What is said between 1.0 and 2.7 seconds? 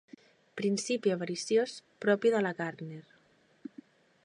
avariciós propi de la